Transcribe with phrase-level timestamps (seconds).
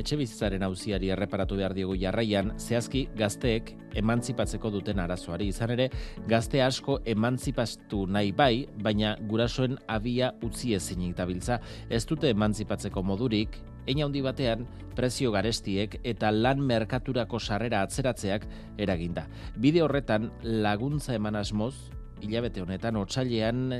[0.00, 5.50] etxe bizitzaren auziari erreparatu behar diogu jarraian, zehazki gazteek emantzipatzeko duten arazoari.
[5.52, 5.90] Izan ere,
[6.30, 11.60] gazte asko emantzipaztu nahi bai, baina gurasoen abia utzi ezinik dabiltza.
[11.90, 18.44] Ez dute emantzipatzeko modurik, Eina handi batean, prezio garestiek eta lan merkaturako sarrera atzeratzeak
[18.78, 19.24] eraginda.
[19.56, 21.74] Bide horretan laguntza eman asmoz,
[22.24, 23.72] hilabete honetan otsailean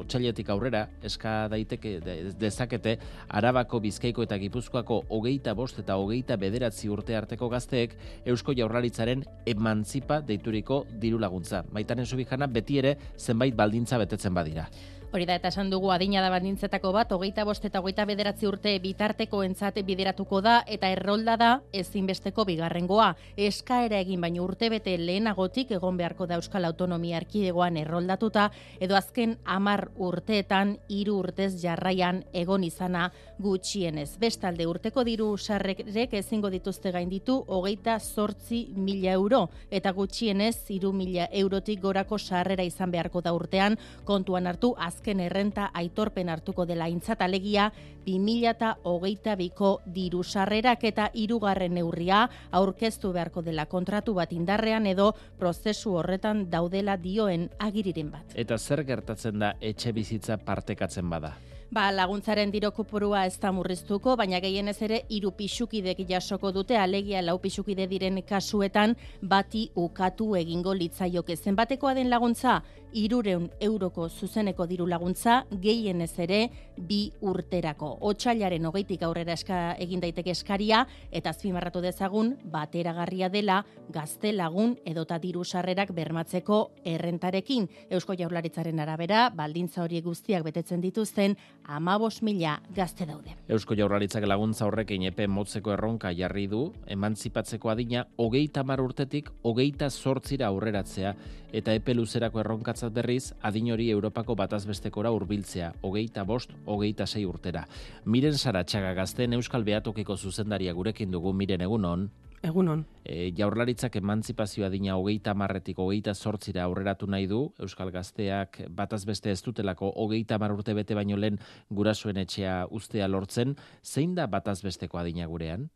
[0.00, 1.96] otsailetik aurrera eska daiteke
[2.40, 2.96] dezakete
[3.40, 10.20] Arabako Bizkaiko eta Gipuzkoako hogeita bost eta hogeita bederatzi urte arteko gazteek Eusko Jaurlaritzaren emantzipa
[10.20, 11.64] deituriko diru laguntza.
[11.72, 14.68] Maitan esobijana beti ere zenbait baldintza betetzen badira.
[15.10, 18.76] Hori da, eta esan dugu adina da bandintzetako bat, hogeita bost eta hogeita bederatzi urte
[18.78, 23.08] bitarteko entzate bideratuko da, eta errolda da ezinbesteko bigarrengoa.
[23.34, 28.44] Eskaera egin baino urte bete lehenagotik egon beharko da Euskal Autonomia Erkidegoan erroldatuta,
[28.78, 33.08] edo azken amar urteetan hiru urtez jarraian egon izana
[33.42, 34.12] gutxienez.
[34.22, 35.82] Bestalde urteko diru sarrek
[36.20, 42.94] ezingo dituzte gainditu hogeita sortzi mila euro, eta gutxienez hiru mila eurotik gorako sarrera izan
[42.94, 47.70] beharko da urtean, kontuan hartu az azken errenta aitorpen hartuko dela intzat alegia
[48.04, 56.50] 2022ko diru sarrerak eta hirugarren neurria aurkeztu beharko dela kontratu bat indarrean edo prozesu horretan
[56.50, 58.34] daudela dioen agiriren bat.
[58.34, 61.49] Eta zer gertatzen da etxe bizitza partekatzen bada?
[61.70, 67.36] Ba, laguntzaren dirokupurua ez da murriztuko, baina gehienez ere hiru pixukidek jasoko dute, alegia lau
[67.38, 71.36] pixukide diren kasuetan bati ukatu egingo litzaioke.
[71.36, 72.56] Zenbatekoa den laguntza,
[72.90, 76.40] irureun euroko zuzeneko diru laguntza, gehienez ere
[76.76, 77.92] bi urterako.
[78.10, 83.60] Otsailaren hogeitik aurrera eska, egin daiteke eskaria, eta azpimarratu dezagun, bateragarria dela
[83.94, 87.70] gazte lagun edota diru sarrerak bermatzeko errentarekin.
[87.90, 91.38] Eusko jaurlaritzaren arabera, baldintza horiek guztiak betetzen dituzten,
[91.70, 93.36] amabos mila gazte daude.
[93.48, 99.90] Eusko jaurlaritzak laguntza horrekin epe motzeko erronka jarri du, emantzipatzeko adina, hogeita mar urtetik, hogeita
[99.90, 101.14] sortzira aurreratzea,
[101.52, 107.66] eta epe luzerako erronkatzat berriz, adin hori Europako batazbestekora hurbiltzea, hogeita bost, hogeita sei urtera.
[108.04, 112.10] Miren saratxaga gazten Euskal Beatokiko zuzendaria gurekin dugu, miren egunon.
[112.40, 112.86] Egunon.
[113.04, 119.30] E, jaurlaritzak emantzipazioa dina hogeita marretik hogeita sortzira aurreratu nahi du, Euskal Gazteak bataz beste
[119.30, 121.36] ez dutelako hogeita mar urte bete baino lehen
[121.68, 125.68] gurasoen etxea ustea lortzen, zein da bataz besteko adina gurean?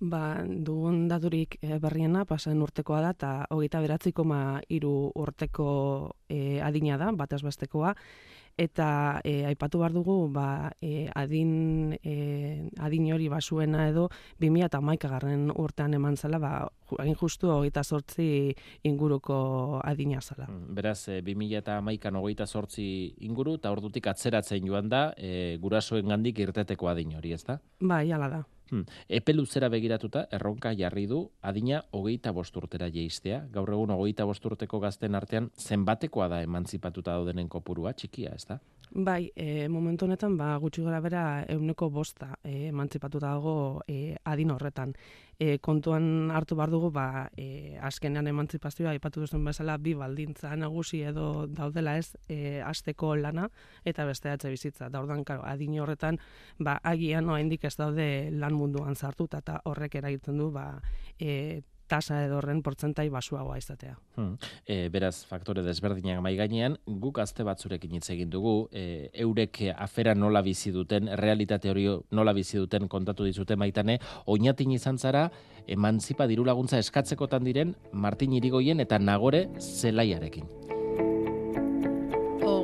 [0.00, 4.24] Ba, dugun daturik e, berriena, pasen urtekoa da, eta hogeita beratziko
[4.68, 7.94] iru urteko e, adina da, bataz bestekoa,
[8.56, 14.08] eta e, aipatu behar dugu ba, e, adin, e, adin hori basuena edo
[14.40, 20.46] 2000 eta garren urtean eman zela, ba, hain justu hogeita sortzi inguruko adina zela.
[20.46, 25.56] Mm, beraz, e, 2000 eta maikan hogeita sortzi inguru, eta ordutik atzeratzen joan da, e,
[25.60, 27.60] gurasoen gandik irteteko adin hori, ez da?
[27.80, 28.44] Ba, jala da.
[28.70, 28.86] Hmm.
[29.12, 33.42] Epe luzera begiratuta, erronka jarri du, adina hogeita bosturtera jeistea.
[33.52, 38.60] Gaur egun hogeita bosturteko gazten artean, zenbatekoa da emantzipatuta daudenen kopurua, txikia, ez da?
[38.94, 44.52] Bai, e, momentu honetan, ba, gutxi gara bera, euneko bosta e, emantzipatuta dago e, adin
[44.54, 44.94] horretan
[45.38, 51.02] e, kontuan hartu bar dugu ba e, azkenean emantzipazioa aipatu duzuen bezala bi baldintza nagusi
[51.02, 53.48] edo daudela ez e, asteko lana
[53.84, 56.18] eta beste atze bizitza da ordan claro adin horretan
[56.58, 60.80] ba agian oraindik ez daude lan munduan sartuta eta horrek eragitzen du ba
[61.18, 63.96] e, tasa edo horren portzentai basuagoa izatea.
[64.16, 64.36] Hmm.
[64.66, 70.14] E, beraz, faktore desberdinak mai gainean, guk azte batzurekin hitz egin dugu, e, eurek afera
[70.14, 75.28] nola bizi duten, realitate hori nola bizi duten kontatu dizute maitane, oinatin izan zara,
[75.66, 80.83] emantzipa diru laguntza eskatzekotan diren, Martin Irigoien eta Nagore zelaiarekin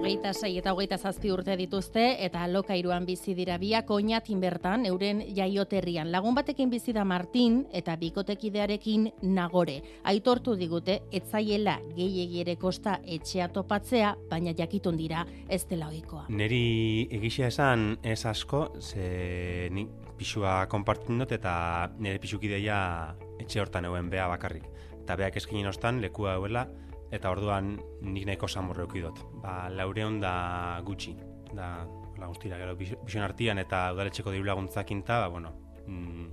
[0.01, 5.21] hogeita sei eta hogeita zazpi urte dituzte eta lokairuan bizi dira biak oinatin bertan euren
[5.37, 6.09] jaioterrian.
[6.13, 9.77] Lagun batekin bizi da Martin eta bikotekidearekin nagore.
[10.09, 16.25] Aitortu digute etzaiela gehiegi ere kosta etxea topatzea, baina jakitun dira ez dela ohikoa.
[16.31, 23.85] Neri egisia esan ez asko, ze ni pisua konpartin dut eta nire pisukideia etxe hortan
[23.85, 24.65] euen bea bakarrik.
[25.03, 26.71] Eta beak eskinen ostan, lekua euela,
[27.11, 29.19] eta orduan nik nahiko samurre dut.
[29.43, 31.17] Ba, laureon da gutxi,
[31.53, 31.87] da
[32.21, 35.53] la guztira, gero, bision artian eta udaletxeko diru laguntzakin ba, bueno,
[35.87, 36.27] mm,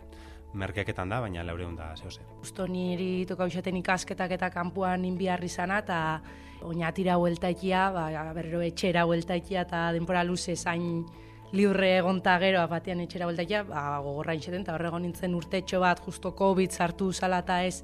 [0.53, 2.21] merkeketan da, baina laureon da zehose.
[2.41, 6.21] Justo niri toka usaten ikasketak eta kanpuan inbiarri zana, eta
[6.61, 11.05] oinatira hueltaikia, ba, berrero etxera hueltaikia, eta denpora luze zain
[11.53, 16.33] liurre egonta gero, batean etxera hueltaikia, ba, gogorra inxeten, eta horrego nintzen urtetxo bat, justo
[16.35, 17.83] COVID sartu zala eta ez,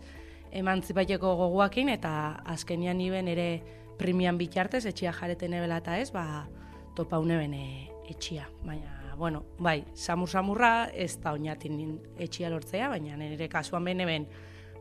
[0.53, 2.13] emantzipateko goguakin eta
[2.53, 3.47] azkenian niben ere
[3.97, 6.45] primian bitartez etxia jareten ebela eta ez, ba,
[6.95, 7.63] topa une bene
[8.09, 8.47] etxia.
[8.65, 14.25] Baina bueno, bai, samur-samurra ez da oinatin etxia lortzea, baina nire kasuan bene ben,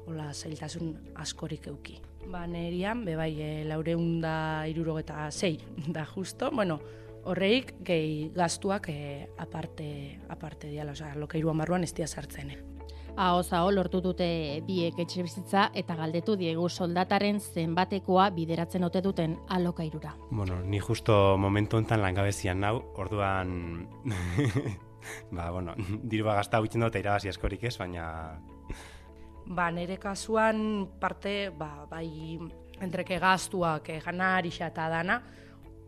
[0.07, 1.99] hola, zailtasun askorik euki.
[2.31, 5.57] Ba, nerian, be bai, e, laureun da irurogeta zei,
[5.89, 6.81] da justo, bueno,
[7.25, 12.51] horreik gehi gaztuak e, aparte, aparte diala, oza, lokairuan barruan ez dia sartzen.
[12.51, 12.61] Eh.
[13.17, 14.27] Ahoz hau lortu dute
[14.65, 20.15] biek etxe bizitza eta galdetu diegu soldataren zenbatekoa bideratzen ote duten alokairura.
[20.31, 23.87] Bueno, ni justo momentu enten langabezian nau, orduan...
[25.37, 28.41] ba, bueno, diru bagazta hau dut irabazi askorik ez, baina...
[29.45, 32.39] Ba, nire kasuan parte, ba, bai,
[32.81, 35.23] entreke gaztuak, eh, eta dana,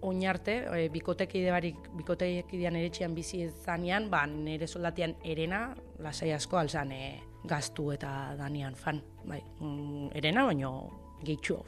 [0.04, 5.66] oinarte, e, bikotekide barik, bikotekidean ere txian bizi zanean, ba, nire soldatian erena,
[6.04, 7.04] lasai asko alzan e,
[7.48, 9.00] gaztu eta danian fan.
[9.24, 10.74] Bai, mm, erena, baino
[11.24, 11.58] gehitxu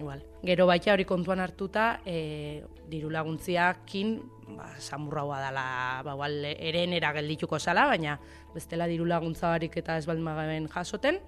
[0.00, 0.22] igual.
[0.46, 4.14] Gero baita hori kontuan hartuta, e, diru laguntziakin,
[4.56, 5.66] ba, samurraua dela,
[6.06, 6.16] ba,
[6.54, 8.18] erenera geldituko zala, baina
[8.54, 11.20] bestela diru laguntza barik eta ez baldin jasoten,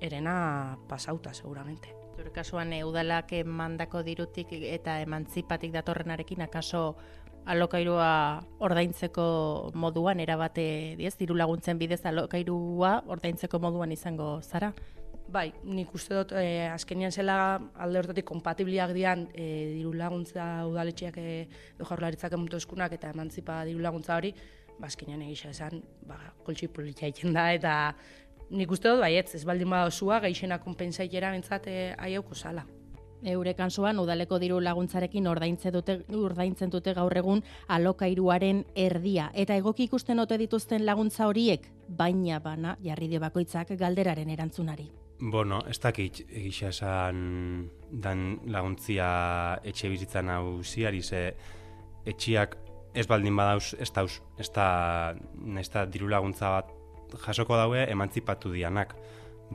[0.00, 1.94] erena pasauta, seguramente.
[2.16, 6.96] Zure kasuan e, udalak emandako dirutik eta emantzipatik datorrenarekin akaso
[7.46, 9.26] alokairua ordaintzeko
[9.78, 14.72] moduan erabate, diez, diru laguntzen bidez alokairua ordaintzeko moduan izango zara?
[15.30, 21.18] Bai, nik uste dut e, azkenian zela alde hortatik kompatibliak dian e, diru laguntza udaletxeak
[21.18, 21.32] e,
[21.74, 24.32] edo jaurlaritzak emutu eskunak eta emantzipa diru laguntza hori,
[24.78, 27.74] ba, azkenian egisa esan, ba, koltsi politia da, eta
[28.50, 32.66] nik uste dut, baietz, ez baldin bada osua, gaixena konpensaitera bentsat eh, aiauko zala.
[33.26, 37.40] Eure kansuan udaleko diru laguntzarekin ordaintzen dute ordaintzen dute gaur egun
[37.72, 44.30] alokairuaren erdia eta egoki ikusten ote dituzten laguntza horiek baina bana jarri dio bakoitzak galderaren
[44.30, 44.90] erantzunari.
[45.18, 49.08] Bueno, ez dakit egisa esan dan laguntzia
[49.64, 51.30] etxe bizitzan hau ziari ze
[52.04, 52.58] etxiak
[52.94, 54.04] ez baldin badauz ez da,
[54.38, 54.50] ez
[55.72, 56.75] da, diru laguntza bat
[57.26, 58.94] jasoko daue emantzipatu dianak,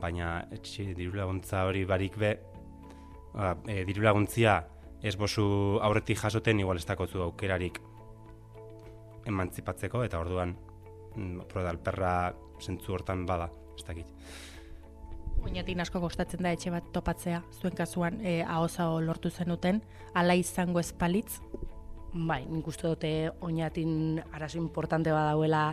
[0.00, 2.36] baina etxe diru laguntza hori barik be,
[3.34, 4.62] ba, e, diru laguntzia
[5.02, 5.44] ez bosu
[5.82, 7.80] aurretik jasoten igual ez dakotu aukerarik
[9.26, 10.54] emantzipatzeko, eta orduan
[11.16, 12.32] mm, prodal perra
[12.62, 14.08] zentzu hortan bada, ez dakit.
[15.42, 19.82] Oinatik asko gostatzen da etxe bat topatzea, zuen kasuan e, ahozao lortu zenuten,
[20.14, 21.40] ala izango espalitz?
[22.12, 23.10] Bai, nik uste dute
[23.40, 25.72] oinatin arazo importante badauela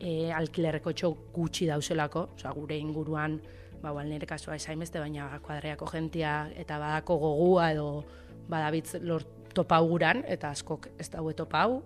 [0.00, 3.38] e, alkilerreko txo gutxi dauzelako, oza, gure inguruan,
[3.82, 7.88] ba, bal, nire kasua esain beste, baina kuadreako jentia eta badako gogua edo
[8.48, 9.24] badabitz lor
[9.56, 11.80] topau guran, eta askok ez daue topau,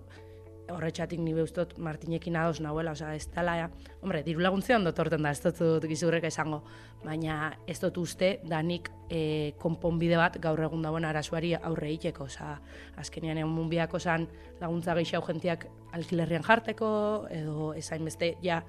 [0.69, 3.69] horretxatik nire ustot Martinekin ados nahuela, oza, ez dela, ja,
[4.01, 6.61] hombre, diru laguntzea ondo torten da, ez dut gizurrek esango,
[7.03, 12.57] baina ez dut uste, danik e, konponbide bat gaur egun dauen arazuari aurre iteko, oza,
[13.01, 14.27] azkenean egun munbiako zan
[14.61, 15.67] laguntza gehiago jentiak
[15.97, 16.91] alkilerrian jarteko,
[17.31, 18.61] edo ezain beste, ja,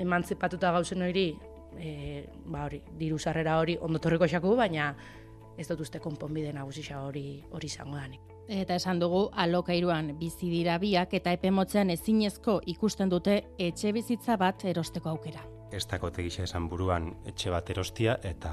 [0.00, 1.30] emantzipatuta gauzen hori,
[1.78, 4.94] e, ba hori, diru sarrera hori ondo torriko xaku, baina
[5.60, 8.20] ez dut uste konponbide nagusisa hori hori izango danik.
[8.50, 14.64] Eta esan dugu alokairuan bizi dira biak eta epemotzean ezinezko ikusten dute etxe bizitza bat
[14.64, 15.44] erosteko aukera.
[15.70, 18.52] Ez dako tegisa esan buruan etxe bat erostia eta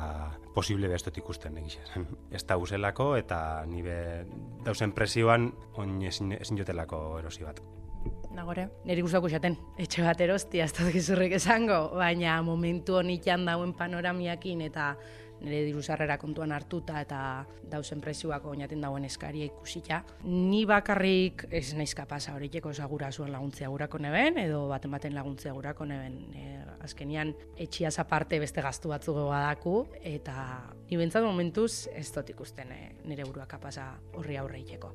[0.54, 2.06] posible bestot ikusten egisa esan.
[2.30, 4.28] Ez da uselako eta nire
[4.66, 5.50] dausen presioan
[5.82, 7.64] on ezin, ezin jotelako erosi bat.
[8.32, 8.68] Nagore?
[8.86, 10.86] Neri gustako xaten, etxe bat erostia, ez da
[11.26, 14.96] esango, baina momentu honitan dauen panoramiakin eta
[15.42, 17.20] nire diru sarrera kontuan hartuta eta
[17.70, 20.04] dausen presioak oinaten dauen eskaria ikusita.
[20.24, 25.54] Ni bakarrik ez naiz kapasa horiek osagura zuen laguntzia gurako neben, edo baten baten laguntzia
[25.54, 26.20] gurako neben.
[26.36, 26.48] E,
[26.88, 30.38] azkenian, etxia aparte beste gaztu batzugo badaku, eta
[30.90, 34.94] ni bentsat momentuz ez dut ikusten e, nire burua kapasa horri aurreiteko.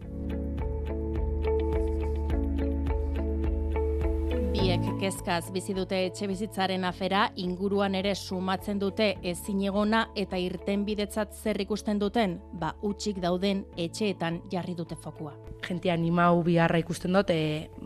[4.62, 11.34] Biek kezkaz bizi dute etxe bizitzaren afera inguruan ere sumatzen dute ezinegona eta irten bidetzat
[11.34, 15.32] zer ikusten duten, ba utxik dauden etxeetan jarri dute fokua.
[15.66, 17.40] Gentia animau biharra ikusten dute,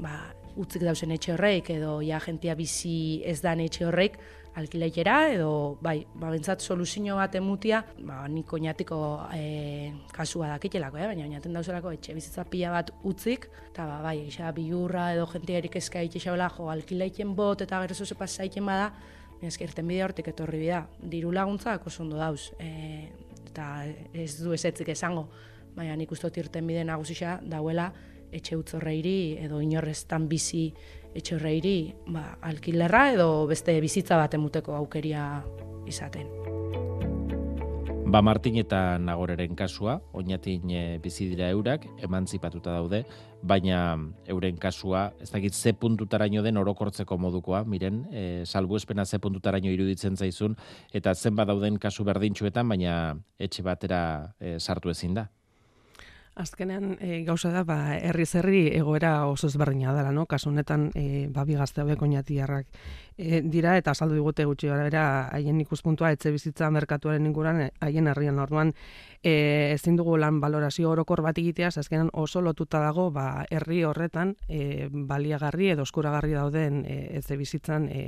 [0.04, 0.18] ba,
[0.60, 4.20] utzik dausen etxe horreik edo ja gentia bizi ez dan etxe horreik,
[4.56, 8.98] alkileitera edo bai, ba bentsat soluzio bat emutia, ba nik oinatiko
[9.36, 14.16] e, kasua dakitelako, eh, baina oinaten dauzelako etxe bizitza pila bat utzik eta ba bai,
[14.28, 18.92] isa bilurra edo jente erik eska itxabela jo alkileiten bot eta gero ze pasaiten bada,
[19.42, 20.86] eskerten bide hortik etorri bida.
[21.02, 22.52] Diru laguntza oso ondo dauz.
[22.58, 23.10] E,
[23.50, 23.84] eta
[24.14, 25.28] ez du esetzik esango,
[25.76, 27.92] baina nik ustot irten bide nagusisa dauela
[28.32, 30.72] etxe utzorreiri edo inorreztan bizi
[31.16, 31.78] etxorreiri
[32.12, 35.42] ba, alkilerra edo beste bizitza bat emuteko aukeria
[35.88, 36.46] izaten.
[38.06, 43.00] Ba Martin eta Nagoreren kasua, oinatin e, bizi dira eurak, emantzipatuta daude,
[43.42, 43.96] baina
[44.30, 49.74] euren kasua, ez dakit ze puntutaraino den orokortzeko modukoa, miren, e, salbu espena ze puntutaraino
[49.74, 50.54] iruditzen zaizun,
[50.94, 54.00] eta zen dauden kasu berdintxuetan, baina etxe batera
[54.38, 55.26] e, sartu ezin da.
[56.36, 60.26] Azkenean e, gauza da, ba, herri zerri egoera oso ezberdina dela, no?
[60.28, 62.66] Kasu honetan, e, babi gazte hauek oinatiarrak
[63.16, 68.38] e, dira eta azaldu digute gutxi gara haien ikuspuntua etxe bizitza merkatuaren inguran haien herrian
[68.38, 68.72] orduan
[69.22, 74.34] e, ezin dugu lan balorazio orokor bat egitea azkenan oso lotuta dago ba herri horretan
[74.48, 78.02] e, baliagarri edo eskuragarri dauden e, etxe bizitzan e,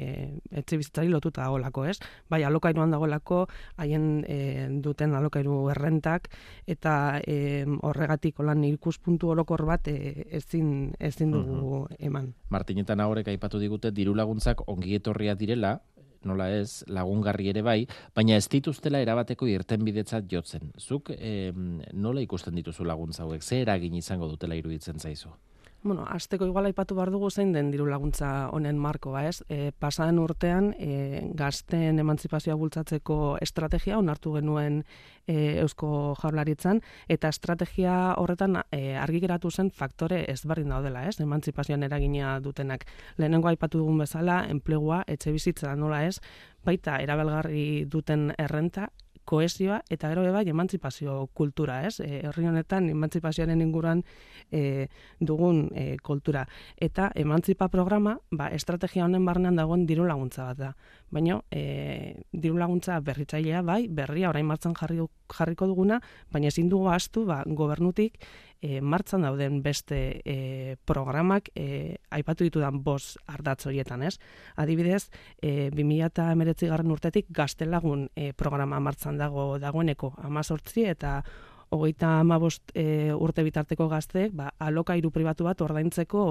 [0.50, 1.98] etxe bizitzari lotuta dagolako, ez?
[2.28, 6.28] Bai, alokairuan dagoelako haien e, duten alokairu errentak
[6.66, 12.34] eta e, horregatik lan ikuspuntu orokor bat e, ezin ezin dugu eman.
[12.50, 15.80] Martinetan horrek aipatu digute diru laguntzak ongi etorria direla,
[16.24, 20.72] nola ez, lagungarri ere bai, baina ez dituztela erabateko irten bidetzat jotzen.
[20.78, 21.52] Zuk eh,
[21.92, 25.30] nola ikusten dituzu laguntza hauek, ze eragin izango dutela iruditzen zaizu?
[25.80, 29.44] Bueno, azteko igual aipatu behar dugu zein den diru laguntza honen markoa, ez?
[29.48, 37.94] E, pasaden urtean, e, gazten emantzipazioa bultzatzeko estrategia onartu genuen e, Eusko Jaurlaritzan, eta estrategia
[38.18, 41.20] horretan e, argi geratu zen faktore ezberdin daudela, ez?
[41.22, 42.88] Emantzipazioan eragina dutenak.
[43.16, 46.18] Lehenengo aipatu dugun bezala, enplegua, etxe bizitza nola ez,
[46.66, 48.90] baita erabelgarri duten errenta,
[49.28, 52.00] koesioa eta gero bai emantzipazio kultura, ez?
[52.00, 54.02] E, herri honetan emantzipazioaren inguruan
[54.50, 54.88] e,
[55.20, 56.46] dugun e, kultura
[56.80, 60.72] eta emantzipa programa, ba estrategia honen barnean dagoen diru laguntza bat da.
[61.12, 66.00] Baina e, diru laguntza berritzailea bai, berria orain martzan jarri, jarriko duguna,
[66.32, 68.16] baina ezin dugu astu ba gobernutik
[68.60, 74.18] e, martzan dauden beste e, programak e, aipatu ditudan bos ardatz horietan, ez?
[74.56, 75.08] Adibidez,
[75.40, 81.22] e, 2019 garren urtetik gaztelagun e, programa martzan dago dagoeneko amazortzi eta
[81.70, 86.22] hogeita amabost e, urte bitarteko gazteek, ba, alokairu pribatu bat ordaintzeko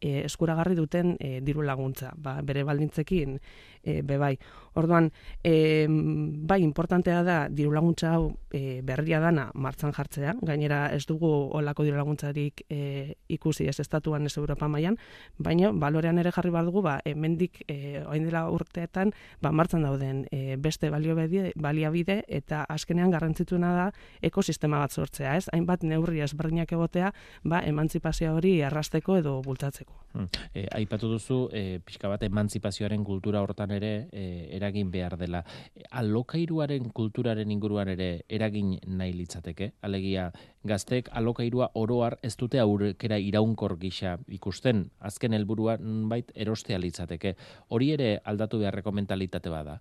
[0.00, 3.38] e, eskuragarri duten e, diru laguntza, ba, bere baldintzekin
[3.84, 4.38] e, bebai.
[4.74, 5.12] Orduan,
[5.44, 11.30] e, bai, importantea da diru laguntza hau e, berria dana martzan jartzea, gainera ez dugu
[11.54, 14.98] olako diru laguntzarik e, ikusi ez estatuan ez Europa mailan,
[15.38, 20.24] baina balorean ere jarri bar dugu, ba, hemendik e, orain dela urteetan, ba, martzan dauden
[20.32, 23.86] e, beste balio baliabide eta azkenean garrantzitsuena da
[24.26, 25.46] ekosistema bat sortzea, ez?
[25.52, 27.12] Hainbat neurri ezberdinak egotea,
[27.44, 30.00] ba, emantzipazio hori arrasteko edo bultatzeko.
[30.14, 30.26] Hmm.
[30.54, 34.24] E, aipatu duzu, e, pixka bat emantzipazioaren kultura hortan ere e,
[34.56, 35.44] eragin behar dela.
[35.90, 39.72] Alokairuaren kulturaren inguruan ere eragin nahi litzateke?
[39.82, 40.30] Alegia,
[40.64, 45.78] gaztek alokairua oroar ez dute aurkera iraunkor gisa ikusten, azken helburua
[46.10, 47.36] bait erostea litzateke.
[47.68, 49.80] Hori ere aldatu beharreko mentalitate bada?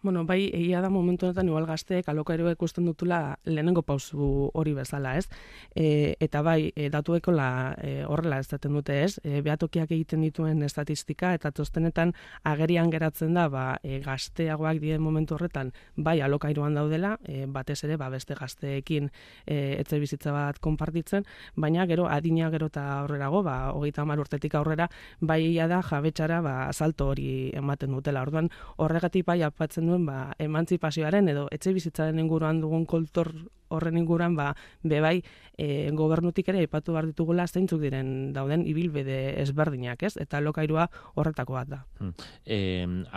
[0.00, 5.16] Bueno, bai, egia da momentu honetan igual gazteek alokairu ikusten dutula lehenengo pausu hori bezala,
[5.18, 5.26] ez?
[5.74, 9.18] E, eta bai, e, datueko la, e, horrela ez daten dute, ez?
[9.24, 12.12] E, behatokiak egiten dituen estatistika eta toztenetan
[12.46, 17.98] agerian geratzen da, ba, e, gazteagoak dien momentu horretan, bai, alokairuan daudela, e, batez ere,
[17.98, 19.10] ba, beste gazteekin
[19.46, 21.26] e, etze bizitza bat konpartitzen,
[21.56, 24.86] baina gero adina gero eta aurrerago, ba, hogeita hamar urtetik aurrera,
[25.18, 28.22] bai, ia da, jabetxara, ba, salto hori ematen dutela.
[28.22, 33.32] Orduan, horregatik bai, apatzen duen ba, emantzipazioaren edo etxe bizitzaren inguruan dugun kultur
[33.68, 34.52] horren inguruan ba,
[34.82, 35.20] bebai
[35.56, 40.14] e, gobernutik ere aipatu behar ditugula zeintzuk diren dauden ibilbide ezberdinak, ez?
[40.20, 40.88] Eta alokairua
[41.20, 41.82] horretako bat da.
[42.00, 42.14] Hmm.
[42.44, 42.58] E,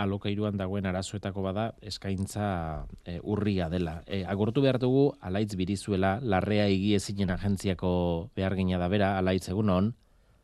[0.03, 4.01] alokairuan dagoen arazoetako bada eskaintza e, urria dela.
[4.07, 7.93] E, agortu behar dugu alaitz birizuela, larrea egiezinen agentziako
[8.35, 9.93] behar gina da bera, alaitz egun hon,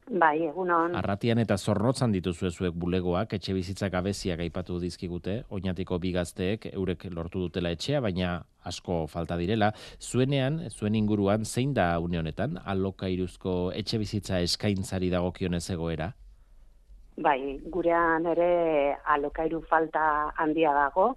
[0.07, 0.93] Bai, egunon.
[0.95, 7.41] Arratian eta zorrotzan dituzu zuek bulegoak, etxe bizitzak abeziak aipatu dizkigute, oinatiko bigazteek eurek lortu
[7.43, 9.73] dutela etxea, baina asko falta direla.
[9.99, 16.13] Zuenean, zuen inguruan, zein da une honetan, alokairuzko etxe bizitza eskaintzari dagokionez egoera?
[17.17, 21.15] Bai, gurean ere alokairu falta handia dago,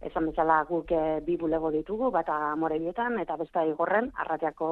[0.00, 4.68] esan bezala guk e, bi bulego ditugu, bata morebietan eta besta igorren, arratiako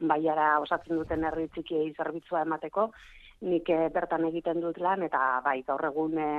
[0.00, 2.90] baiara osatzen duten herri txikiei zerbitzua emateko,
[3.48, 6.30] nik e, bertan egiten dut lan, eta bai, gaur egun e,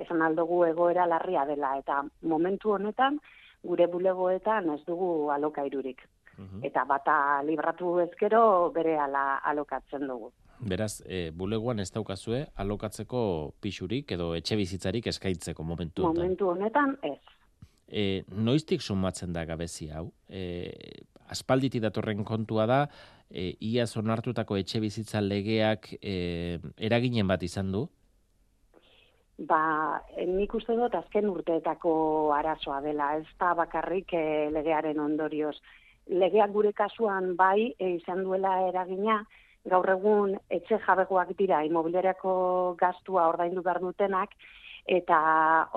[0.00, 3.20] esan aldugu egoera larria dela, eta momentu honetan,
[3.62, 6.06] gure bulegoetan ez dugu alokairurik.
[6.38, 6.62] Mhm.
[6.64, 10.30] Eta bata libratu ezkero bere ala alokatzen dugu.
[10.60, 13.20] Beraz, e, bulegoan ez daukazue alokatzeko
[13.60, 16.22] pixurik edo etxe bizitzarik eskaintzeko momentu honetan?
[16.22, 17.18] Momentu honetan ez
[17.90, 20.10] e, noiztik sumatzen da gabezi hau?
[20.28, 20.70] E,
[21.30, 22.82] aspalditi datorren kontua da,
[23.30, 27.88] e, ia zonartutako etxe bizitza legeak e, eraginen bat izan du?
[29.40, 31.92] ba, nik uste dut azken urteetako
[32.36, 35.56] arazoa dela, ez da bakarrik e, legearen ondorioz.
[36.10, 39.20] Legeak gure kasuan bai e, izan duela eragina,
[39.70, 42.32] gaur egun etxe jabegoak dira imobiliariako
[42.80, 44.36] gastua ordaindu behar dutenak,
[44.88, 45.20] eta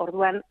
[0.04, 0.42] orduan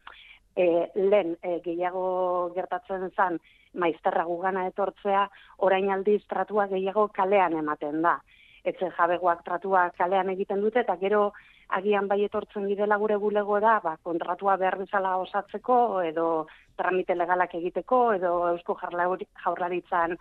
[0.55, 3.39] e, lehen e, gehiago gertatzen zen
[3.73, 5.27] maizterra gugana etortzea,
[5.65, 8.19] orain aldiz tratua gehiago kalean ematen da.
[8.63, 11.31] Etxe jabegoak tratua kalean egiten dute, eta gero
[11.73, 16.27] agian bai etortzen direla gure bulegora, ba, kontratua behar bezala osatzeko, edo
[16.77, 20.17] tramite legalak egiteko, edo eusko jaurlaritzan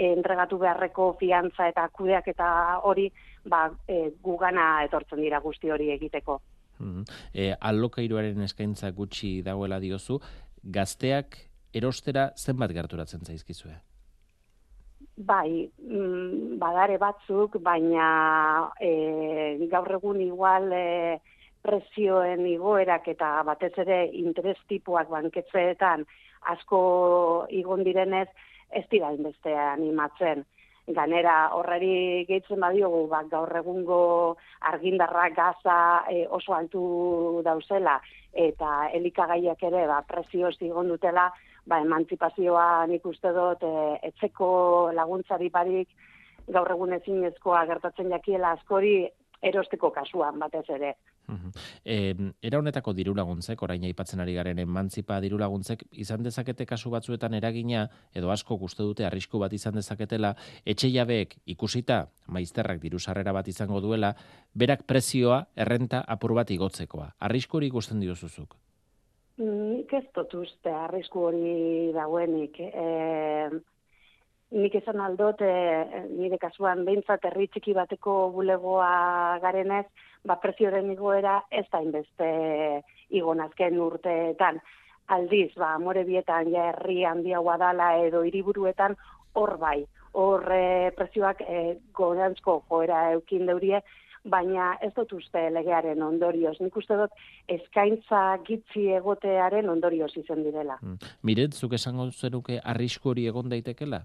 [0.00, 3.10] entregatu beharreko fiantza eta kudeak eta hori
[3.44, 6.40] ba, e, gugana etortzen dira guzti hori egiteko.
[6.80, 7.56] Mm -hmm.
[7.60, 10.18] alokairuaren eskaintza gutxi dagoela diozu,
[10.64, 11.36] gazteak
[11.74, 13.74] erostera zenbat gerturatzen zaizkizue?
[15.16, 21.20] Bai, mm, badare batzuk, baina e, gaur egun igual e,
[21.60, 26.06] presioen igoerak eta batez ere interes tipuak banketzeetan
[26.54, 26.80] asko
[27.52, 28.28] igon direnez,
[28.70, 30.46] ez dira inbeste animatzen.
[30.94, 34.00] Ganera horreri gehitzen badiogu, ba, gaur egungo
[34.72, 35.76] argindarra gaza
[36.10, 38.00] e, oso altu dauzela
[38.32, 41.30] eta elikagaiak ere ba, prezio zigon dutela,
[41.66, 43.74] ba, emantzipazioa nik uste dut e,
[44.10, 44.50] etzeko
[44.96, 45.88] laguntzari barik
[46.50, 48.94] gaur egun ezinezkoa gertatzen jakiela askori
[49.42, 50.94] erosteko kasuan batez ere.
[51.84, 56.90] E, era honetako diru laguntzek, orain aipatzen ari garen emantzipa diru laguntzek, izan dezakete kasu
[56.90, 60.34] batzuetan eragina, edo asko guztu dute arrisku bat izan dezaketela,
[60.66, 64.14] etxe jabeek ikusita, maizterrak diru sarrera bat izango duela,
[64.54, 67.14] berak prezioa errenta apur bat igotzekoa.
[67.28, 68.56] Arrisku hori ikusten diozuzuk?
[69.40, 72.58] Nik ez dut uste arrisku hori dagoenik.
[72.60, 72.88] E,
[74.50, 79.86] nik esan aldot, e, nire kasuan behintzat herri txiki bateko bulegoa garenez,
[80.26, 82.30] ba, prezioaren igoera ez da inbeste
[83.14, 84.60] igonazken urteetan.
[85.10, 88.96] Aldiz, ba, more bietan, ja herri handia guadala edo hiriburuetan
[89.38, 89.78] hor bai,
[90.18, 91.64] hor e, prezioak e,
[91.94, 93.82] gorantzko joera eukin deurie,
[94.24, 96.58] baina ez dut uste legearen ondorioz.
[96.60, 97.14] Nik uste dut
[97.48, 100.76] eskaintza gitzi egotearen ondorioz izen direla.
[100.82, 100.98] Hmm.
[101.22, 104.02] Miret, zuk esango zeruke arrisku hori egon daitekela?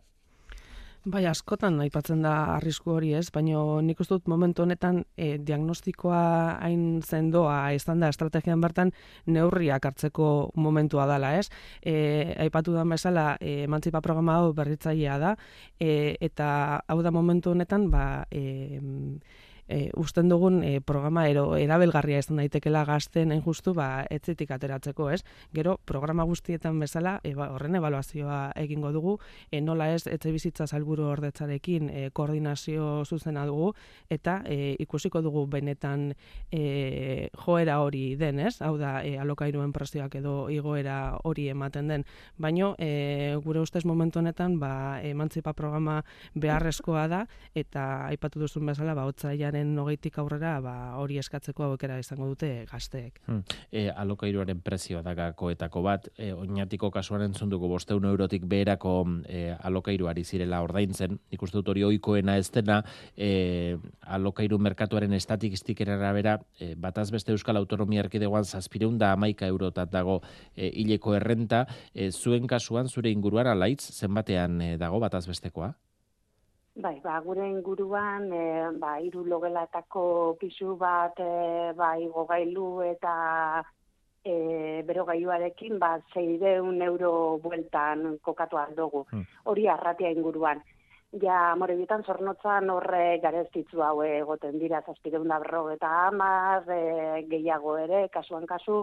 [1.06, 6.22] Bai, askotan aipatzen da arrisku hori ez, baina nik uste dut momentu honetan e, diagnostikoa
[6.66, 8.90] hain zendoa izan da estrategian bertan
[9.30, 11.46] neurriak hartzeko momentua dela ez.
[11.86, 15.36] E, aipatu da bezala e, emantzipa programa hau berritzailea da,
[15.78, 16.48] e, eta
[16.88, 18.82] hau da momentu honetan ba, e,
[19.68, 25.10] e, usten dugun e, programa ero erabelgarria izan daitekela gazten hain justu ba etzetik ateratzeko,
[25.12, 25.24] ez?
[25.54, 29.18] Gero programa guztietan bezala e, ba, horren ebaluazioa egingo dugu,
[29.52, 33.74] e, nola ez etxe bizitza salburu ordetzarekin e, koordinazio zuzena dugu
[34.10, 36.12] eta e, ikusiko dugu benetan
[36.52, 38.62] e, joera hori den, ez?
[38.62, 42.06] Hau da e, alokairuen prezioak edo igoera hori ematen den,
[42.38, 46.02] baino e, gure ustez momentu honetan ba emantzipa programa
[46.36, 47.26] beharrezkoa da
[47.56, 52.66] eta aipatu duzun bezala ba otzaian urriaren nogeitik aurrera ba, hori eskatzeko aukera izango dute
[52.70, 53.22] gazteek.
[53.28, 53.44] Hmm.
[53.72, 60.24] E, alokairuaren prezioa da gakoetako bat, e, oinatiko kasuan entzunduko bosteun eurotik beherako e, alokairuari
[60.24, 62.82] zirela ordaintzen, ikustu dut hori oikoena ez dena,
[63.16, 69.92] e, alokairu merkatuaren estatikistikera arabera, e, bataz beste Euskal Autonomia Erkidegoan zazpireun da amaika eurotat
[69.92, 70.22] dago
[70.56, 75.74] e, hileko errenta, e, zuen kasuan, zure inguruan alaitz, zenbatean e, dago bataz bestekoa?
[76.76, 78.44] Bai, ba, gure inguruan, e,
[78.82, 83.14] ba, iru logelatako pisu bat, e, ba, igogailu eta
[84.20, 87.12] e, berogailuarekin, ba, zeideun euro
[87.44, 89.06] bueltan kokatu aldogu.
[89.14, 89.24] Hmm.
[89.46, 90.60] Hori arratia inguruan.
[91.22, 97.24] Ja, more bitan, zornotzan horre gareztitzu hau egoten dira, zazpideun da berro eta amaz, e,
[97.32, 98.82] gehiago ere, kasuan kasu,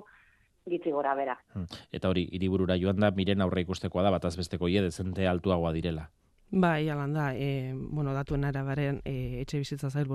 [0.64, 1.36] gitzi gora bera.
[1.52, 1.68] Hmm.
[1.92, 6.08] Eta hori, iriburura joan da, miren aurre ikustekoa da, bataz besteko ie, dezente altuagoa direla.
[6.54, 10.10] Bai, alan da, e, bueno, datuen arabaren, e, etxe bizitza zail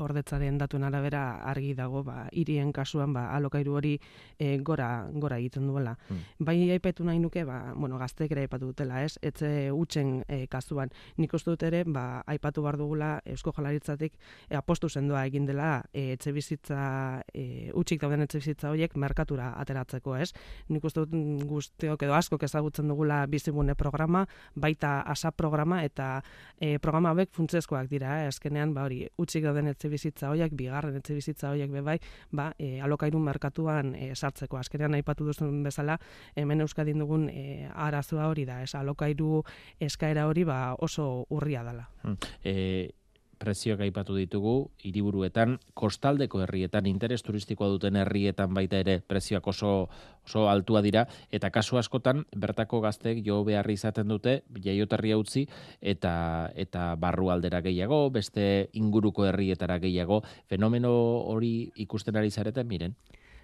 [0.00, 3.98] ordetzaren datuen arabera argi dago, ba, irien kasuan, ba, alokairu hori
[4.38, 5.98] e, gora, gora egiten duela.
[6.08, 6.22] Hmm.
[6.38, 9.18] Bai, aipetu nahi nuke, ba, bueno, gaztek ere aipatu dutela, ez?
[9.20, 10.88] Etxe utxen e, kasuan.
[11.20, 14.16] Nik uste dut ere, ba, aipatu behar dugula, Eusko Jalaritzatik,
[14.48, 19.52] e, apostu sendoa egin dela, e, etxe bizitza, e, utxik dauden etxe bizitza horiek merkatura
[19.60, 20.32] ateratzeko, ez?
[20.72, 24.24] Nik uste dut guztiok edo asko ezagutzen dugula bizigune programa,
[24.56, 26.22] baita asa programa, eta
[26.60, 28.30] e, programa hauek funtsezkoak dira, eh?
[28.30, 31.98] azkenean ba hori utzik dauden etxe bizitza hoiak bigarren etxe bizitza hoiak be bai,
[32.30, 34.58] ba e, alokairu merkatuan e, sartzeko.
[34.60, 35.98] Azkenean aipatu duzun bezala,
[36.36, 39.42] hemen Euskadin dugun e, arazoa hori da, ez alokairu
[39.80, 41.88] eskaera hori ba oso urria dela.
[42.02, 42.18] Hmm.
[42.44, 42.90] E,
[43.42, 44.54] prezioak aipatu ditugu,
[44.86, 49.72] hiriburuetan, kostaldeko herrietan, interes turistikoa duten herrietan baita ere prezioak oso,
[50.22, 55.48] oso altua dira, eta kasu askotan, bertako gazteek jo beharri izaten dute, jaioterria utzi,
[55.80, 56.14] eta
[56.54, 60.94] eta barru aldera gehiago, beste inguruko herrietara gehiago, fenomeno
[61.34, 62.96] hori ikusten ari zareten, miren?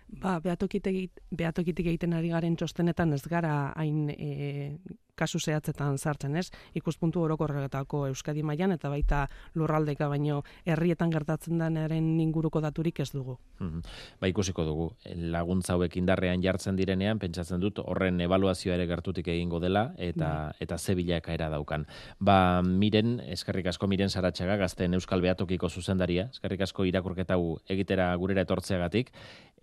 [0.08, 4.78] Ba, behatokitik, behatokitik egiten ari garen txostenetan ez gara hain e,
[5.18, 6.46] kasu zehatzetan sartzen, ez?
[6.78, 9.24] Ikuspuntu orokorretako Euskadi mailan eta baita
[9.58, 13.38] lurraldeka baino herrietan gertatzen denaren inguruko daturik ez dugu.
[13.58, 13.82] Mhm.
[14.20, 14.88] Ba ikusiko dugu,
[15.34, 20.56] laguntza hauek indarrean jartzen direnean, pentsatzen dut horren evaluazioa ere gertutik egingo dela eta bai.
[20.60, 21.86] eta ze bilakaera daukan.
[22.20, 28.14] Ba, miren, eskerrik asko miren saratxaga, gazten Euskal Beatokiko zuzendaria, eskerrik asko irakurketa hu egitera
[28.16, 29.10] gurera etortzeagatik,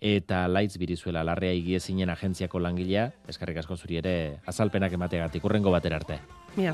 [0.00, 6.02] eta laitz birizuela larrea igiezinen agentziako langilea, eskerrik asko zuri ere azalpenak emateagatik urrengo batera
[6.02, 6.20] arte.
[6.56, 6.66] Mi